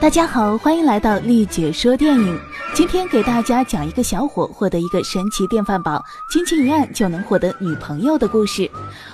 [0.00, 2.40] 大家好，欢迎来到丽姐说电影。
[2.72, 8.68] 今天给大家讲一个小伙获得一个神奇电饭煲，轻轻一按就能获得女朋友的故事。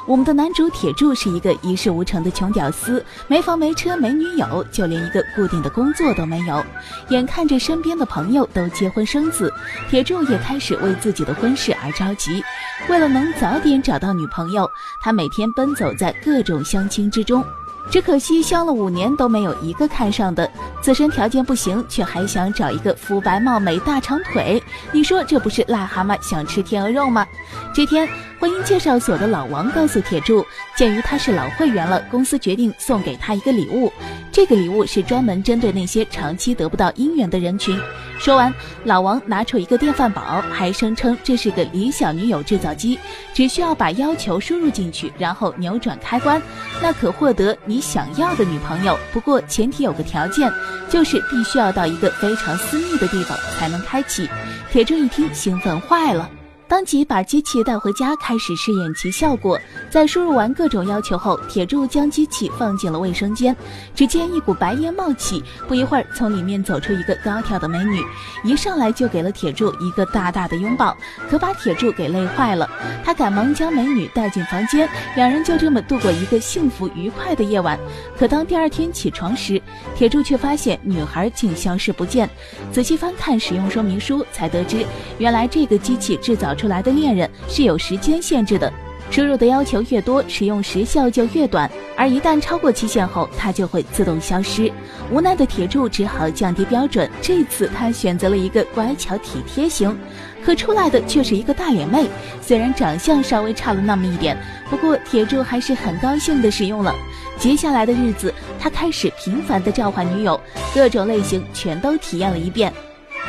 [0.07, 6.65] 我们的男主铁柱是一个一事无成的穷屌丝，没房没车没女友，就连一个固定的工作都没有。
[7.09, 9.53] 眼看着身边的朋友都结婚生子，
[9.91, 12.41] 铁柱也开始为自己的婚事而着急。
[12.89, 14.71] 为了能早点找到女朋友，
[15.03, 17.45] 他每天奔走在各种相亲之中。
[17.91, 20.51] 只可惜相了五年都没有一个看上的，
[20.81, 27.27] 自身条件不行，却还想找一个肤白貌美、大长腿，你说这不是癞蛤蟆想吃天鹅肉吗？
[27.77, 28.09] 这天，
[28.41, 30.43] 婚姻介绍所的老王告诉铁柱，
[30.75, 33.93] 鉴于他是老会员了，公司决定送给他一个礼物。
[34.33, 37.79] 这个礼物是专门针对那些长期得不到姻缘的人群。
[38.19, 38.51] 说完，
[38.85, 42.99] 老王拿出一个电饭煲，还声称这是个理想女友制造机，
[43.35, 46.41] 只需要把要求输入进去，然后扭转开关，
[46.81, 48.99] 那可获得你想要的女朋友。
[49.13, 50.51] 不过前提有个条件，
[50.89, 54.27] 就是必须要到一个非常私密的地方才能开启。
[54.73, 56.31] 铁柱一听，兴奋坏了。
[56.69, 59.59] 当即把机器带回家，开始试验其效果。
[59.89, 63.55] 在输入完各种要求后，铁柱将机器放进了卫生间。
[63.95, 68.03] 只见一股白烟冒起，不一会儿，从里面走出一个高挑的美女，
[68.43, 70.97] 一上来就给了铁柱一个大大的拥抱，
[71.31, 72.69] 可把铁柱给累坏了。
[73.05, 77.79] 他赶忙将美女带进房间，两人就这么度过一个幸福愉快的夜晚。
[78.19, 79.63] 可当第二天起床时，
[79.95, 82.29] 铁柱却发现女孩竟消失不见。
[82.73, 84.85] 仔细翻看使用说明书，才得知
[85.19, 86.56] 原来这个机器制造。
[86.57, 88.73] 出来的恋人是有时间限制的，
[89.11, 94.73] 输入的要求越多，使用时效就越短，而一旦超过期限后，它就会自动消失。
[95.13, 99.97] 无奈的铁柱只好降低标准，这次他选择了一个乖巧体贴型，
[100.45, 102.07] 可出来的却是一个大脸妹。
[102.43, 104.37] 虽然长相稍微差了那么一点，
[104.69, 106.93] 不过铁柱还是很高兴的使用了。
[107.39, 110.41] 接下来的日子，他开始频繁的召唤女友，
[110.75, 112.73] 各种类型全都体验了一遍。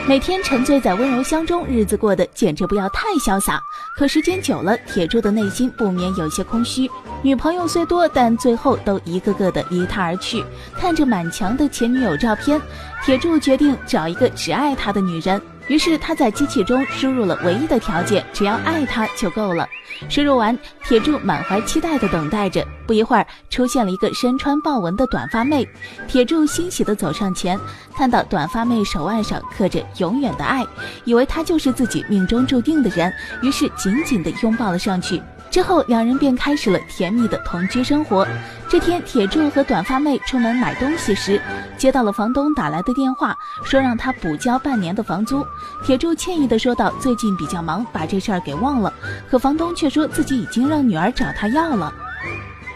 [0.05, 3.61] 每天沉醉在温柔乡中，日子过得简直不要太潇洒。
[3.97, 6.89] 可时间久了，铁柱的内心不免有些空虚。
[7.21, 10.43] 女朋友虽多，但最后都一个个的离他而去。
[10.77, 12.61] 看着满墙的前女友照片，
[13.03, 15.41] 铁柱决定找一个只爱他的女人。
[15.67, 19.67] 于是他在机器中输入了唯一的条件，只要爱他就够了。
[20.09, 22.65] 输入完，铁柱满怀期待地等待着。
[22.85, 25.67] 不一会儿，出现了一个身穿豹纹的短发妹。
[26.07, 27.59] 铁柱欣喜地走上前，
[27.95, 30.65] 看到短发妹手腕上刻着“永远的爱”，
[31.03, 33.11] 以为她就是自己命中注定的人，
[33.41, 35.21] 于是紧紧地拥抱了上去。
[35.57, 38.27] 之后，两人便开始了甜蜜的同居生活。
[38.69, 41.41] 这天，铁柱和短发妹出门买东西时，
[41.79, 45.43] 接到了房东打来的电话，说让他补交半年的房租。
[45.83, 48.93] 铁柱歉意地说道：“最近比较忙，把这事儿给忘了。”
[49.31, 51.91] 可房东却说自己已经让女儿找他要了。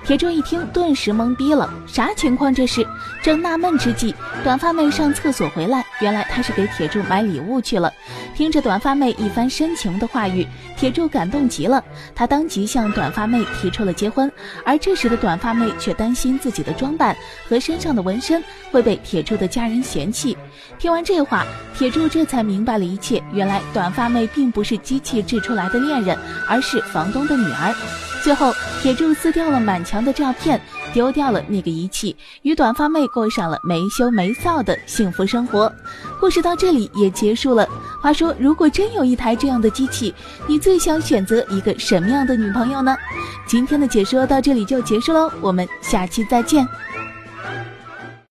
[0.04, 2.84] 铁柱一听，顿时懵逼了，啥情况这是？
[3.22, 7.94] 正纳闷之际，短发妹上厕所回来，原来她是给铁柱买礼物去了。
[8.42, 11.84] 听着短发妹一番深情的话语，铁柱感动极了，
[12.16, 14.32] 他当即向短发妹提出了结婚。
[14.66, 17.16] 而这时的短发妹却担心自己的装扮
[17.48, 20.36] 和身上的纹身会被铁柱的家人嫌弃。
[20.80, 21.46] 听完这话，
[21.78, 27.76] 铁柱这才明白了一切，原来短发妹并不是机器制出来的恋人，而是房东的女儿。
[28.24, 30.60] 最后，铁柱撕掉了满墙的照片，
[30.94, 35.72] 丢掉了那个仪器，与短发妹过上了没羞没臊的幸福生活。
[36.20, 37.68] 故事到这里也结束了。
[38.02, 40.14] 话说，如果真有一台这样的机器，
[40.48, 42.96] 你最想选择一个什么样的女朋友呢？
[43.48, 46.68] 今天的解说到这里就结束喽，我们下期再见。